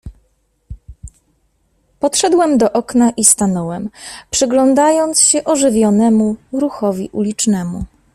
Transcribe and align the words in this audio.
"Podszedłem 1.99 2.57
do 2.57 2.71
okna 2.73 3.09
i 3.17 3.25
stanąłem, 3.25 3.89
przyglądając 4.29 5.21
się 5.21 5.43
ożywionemu 5.43 6.35
ruchowi 6.53 7.09
ulicznemu." 7.11 7.85